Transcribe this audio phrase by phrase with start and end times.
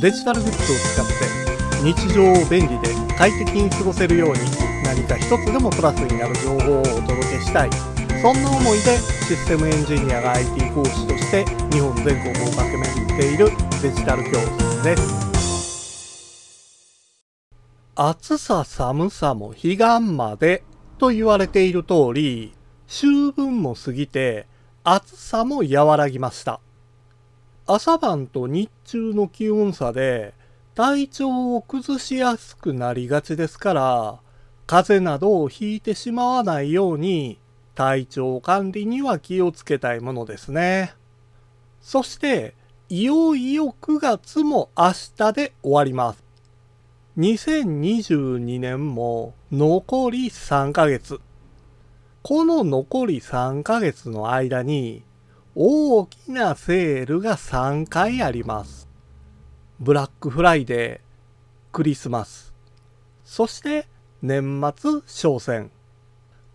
[0.00, 4.38] デジタルグッズを使って日常を便利で快適に過ごせるように
[4.84, 7.70] 何か一つでもプラスになる情報をお届けしたい。
[8.22, 13.50] そんな思いでシステムエンジニアが IT 講師として日本全国を駆け巡っている
[13.82, 15.28] デジタル教室です。
[17.96, 20.62] 暑さ寒さも彼岸まで
[20.98, 22.52] と言われている通り
[22.86, 24.46] 秋分も過ぎて
[24.84, 26.60] 暑さも和らぎました。
[27.70, 30.32] 朝晩と日中の気温差で
[30.74, 34.20] 体調を崩しやすくなりがちですから、
[34.66, 37.38] 風邪などをひいてしまわないように
[37.74, 40.94] 体調管理には気をつけたいものですね。
[41.82, 42.54] そして、
[42.88, 46.24] いよいよ9月も明日で終わります。
[47.18, 51.20] 2022年も残り3ヶ月。
[52.22, 55.02] この残り3ヶ月の間に
[55.60, 58.88] 大きなセールが3回あります。
[59.80, 62.54] ブラックフライデー、クリスマス、
[63.24, 63.88] そして
[64.22, 65.72] 年末商戦。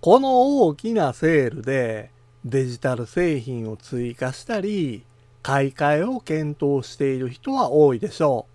[0.00, 2.10] この大きなセールで
[2.44, 5.04] デジタル製品を追加したり、
[5.42, 8.46] 買い替えを検討している人は多いでしょ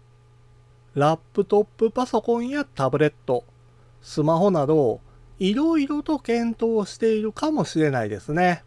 [0.93, 0.99] う。
[0.99, 3.45] ラップトップパソコンやタブレット、
[4.01, 4.99] スマホなど、
[5.39, 8.65] いろいろと検討しているかもしれないですね。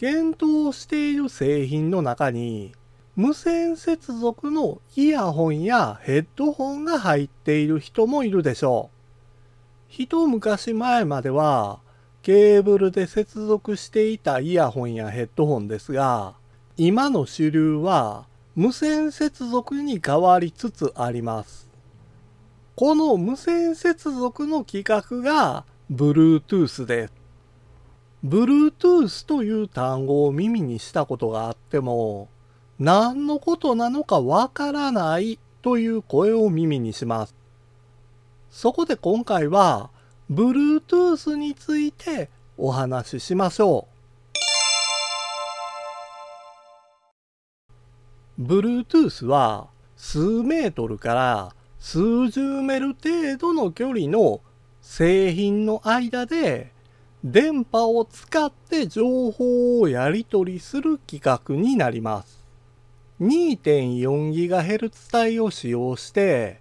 [0.00, 2.72] 検討している製品の中に
[3.16, 8.96] 無線接続のイヤホンやヘッドホンが入っている人もいるでしょう。
[9.88, 11.80] 一昔前までは
[12.22, 16.32] ケーブルで接続していたイヤホンやヘッドホンですが、
[16.78, 18.26] 今の主流は
[18.56, 21.68] 無線接続に変わりつつあります。
[22.74, 27.19] この無線接続の規格が Bluetooth です。
[28.24, 32.28] Bluetooth という単語を耳にしたことがあっても、
[32.78, 37.34] 何のことなのかわからないという声を耳にします。
[38.50, 39.90] そこで今回は、
[40.30, 43.88] Bluetooth についてお話ししましょ
[48.38, 48.42] う。
[48.42, 54.40] Bluetooth は数メートルから数十メル程度の距離の
[54.80, 56.72] 製品の間で
[57.24, 62.40] 電波を使って情報をやり取りする規格になります。
[63.20, 66.60] 2.4GHz 帯を使用して、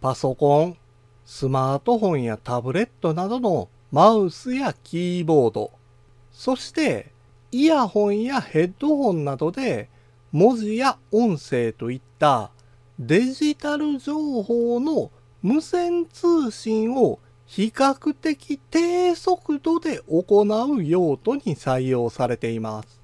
[0.00, 0.76] パソコン、
[1.24, 5.70] スマートフォンやタブレットなどのマウスやキーボード、
[6.32, 7.12] そして
[7.52, 9.88] イヤホンやヘッドホンなどで
[10.32, 12.50] 文字や音声といった
[12.98, 17.20] デジタル情報の無線通信を
[17.52, 18.36] 比較的
[18.70, 23.00] 低速度で行う用途に採用されています。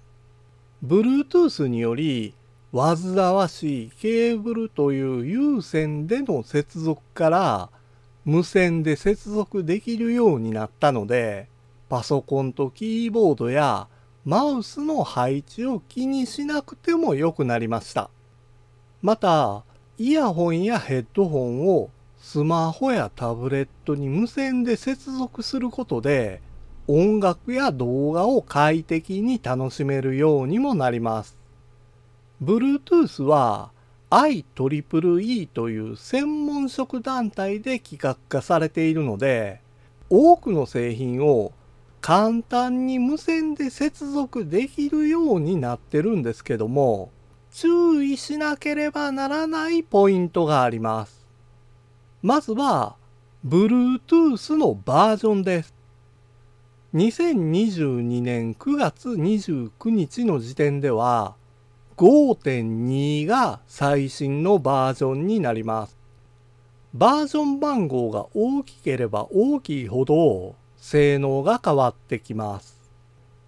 [0.86, 2.32] Bluetooth により、
[2.72, 7.70] 煩わしいケーブルという有線での接続から
[8.24, 11.48] 無線で接続できるようになったので、
[11.88, 13.88] パソコンとキーボードや
[14.24, 18.10] マウスの配置を気にしなくても良くなりました。
[19.02, 19.64] また、
[19.98, 21.90] イヤホンやヘッドホンを
[22.28, 26.42] スマホやタブレットに無線で接続することで
[26.88, 31.38] 音楽や動画を快適に楽しめるようにもなります。
[32.42, 33.70] Bluetooth は
[34.10, 39.60] IEEE という専門職団体で企画化されているので
[40.10, 41.52] 多くの製品を
[42.00, 47.12] 簡単に無線で接続できるようになってるんですけども
[47.52, 51.15] 注意しなければならないポイントがあります。
[52.22, 52.96] まずは、
[53.46, 55.74] Bluetooth のバージョンです。
[56.94, 61.34] 2022年9月29日の時点では、
[61.96, 65.96] 5.2が最新のバージョンになります。
[66.92, 72.76] バージョン番号が大きければ大きいほど性能が変わってきます。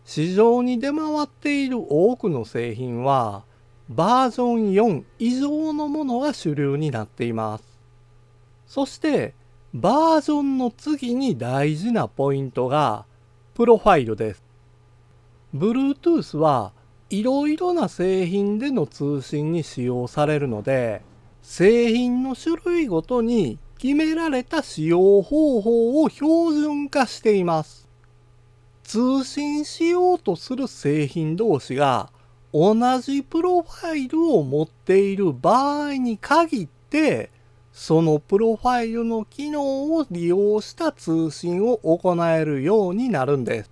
[0.04, 3.44] 市場に出回っている多くの製品は
[3.88, 7.67] バージョン4以上のものが主流になっています。
[8.68, 9.34] そして
[9.74, 13.06] バージョンの次に大事なポイントが
[13.54, 14.44] プロファイルです。
[15.56, 16.72] Bluetooth は
[17.10, 21.02] いろいろな製品での通信に使用されるので
[21.42, 27.88] 製品の種類ごとに決められた使用方法を標準化しています。
[28.82, 32.10] 通信しようとする製品同士が
[32.52, 37.30] 同じプロファイルを持っている場合に限って
[37.80, 43.70] そのプロファイルの機能を利用した通信を行えるようになるんです。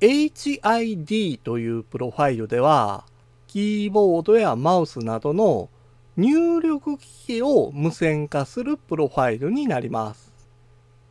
[0.00, 3.04] HID というプロファイルでは、
[3.48, 5.68] キーボードやマウスなどの
[6.16, 10.32] 入力機器を無線化するプロファイルになります。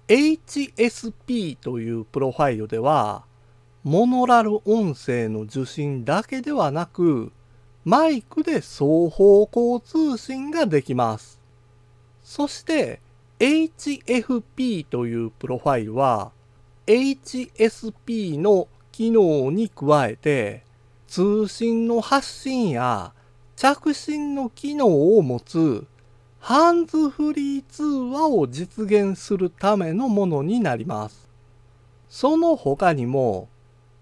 [0.08, 3.26] HSP というプロファイルでは、
[3.84, 7.34] モノラル音声の受信だけではなく、
[7.84, 11.37] マイクで双方向通信ができます。
[12.28, 13.00] そして
[13.40, 16.34] HFP というプロファイルは
[16.86, 20.66] HSP の機能に加えて
[21.08, 23.14] 通信の発信や
[23.56, 25.88] 着信の機能を持つ
[26.42, 31.30] ハンズフリー通話を実現するためのものになります。
[32.10, 33.48] その他にも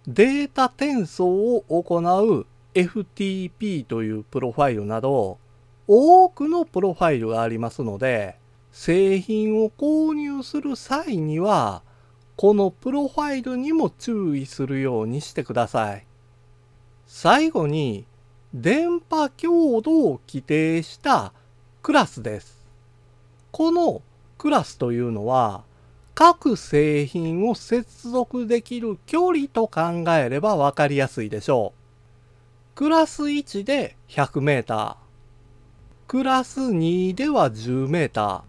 [0.08, 5.38] データ転送を行う FTP というプロファイルなど
[5.88, 8.38] 多くのプロファイルがありますので
[8.72, 11.84] 製品を購入する際には
[12.36, 16.06] このプロファイルにも注意するようにしてください。
[17.08, 18.06] 最後に
[18.54, 21.32] 電波強度を規定した
[21.82, 22.66] クラスです。
[23.52, 24.02] この
[24.38, 25.64] クラスというのは
[26.14, 31.74] 各製品を接続できる距離と考えればわかりやすいでしょ
[32.74, 32.76] う。
[32.76, 35.05] クラス1で100メーター。
[36.08, 38.42] クラス2では10メーター。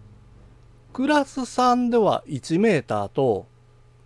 [0.93, 3.47] クラス3では1メーターと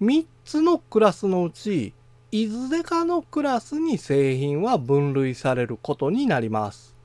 [0.02, 1.94] 3つのクラスのうち
[2.32, 6.96] いずれかのクラスに製品は分類されることになります。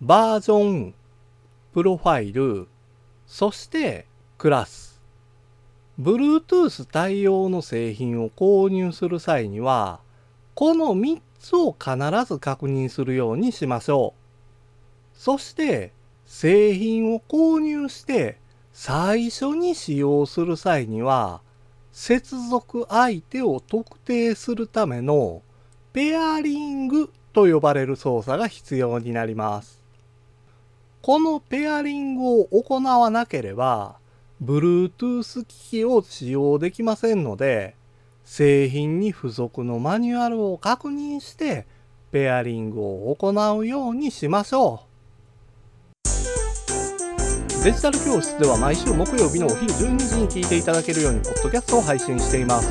[0.00, 0.94] バージョン、
[1.74, 2.68] プロファイル、
[3.26, 4.06] そして
[4.38, 5.02] クラス。
[6.00, 9.98] Bluetooth 対応の製品を購入する際には、
[10.54, 11.96] この3つを必
[12.32, 14.25] ず確認するようにしましょう。
[15.16, 15.92] そして、
[16.26, 18.38] 製品を購入して
[18.72, 21.40] 最初に使用する際には、
[21.92, 25.42] 接続相手を特定するための
[25.92, 29.82] ペアリングと呼ばれる操作が必要になります。
[31.00, 33.96] このペアリングを行わなければ
[34.42, 37.76] Bluetooth 機器を使用できませんので
[38.24, 41.64] 製品に付属のマニュアルを確認して
[42.10, 44.85] ペアリングを行うようにしましょう。
[47.66, 52.70] デジタル教室では毎週木曜日のお昼12時に聞いていただけるようにポッドキャストを配信しています。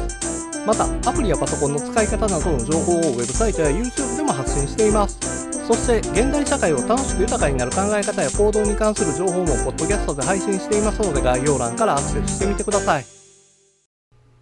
[0.65, 5.19] またアプリやパソコンの使い方などの情報をウェブサイトや YouTube でも発信しています。
[5.67, 13.05] そして現代社会を楽しく豊かになる考え方や行動に関する情報もポッドキャストで配信していますので概要欄からアクセスしてみてください。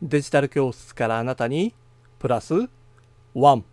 [0.04, 1.74] デジタル教室からあなたに
[2.20, 2.54] プラス
[3.34, 3.64] 1